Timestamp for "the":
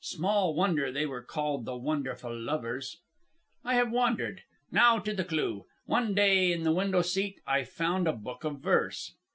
1.65-1.77, 5.13-5.23, 6.63-6.73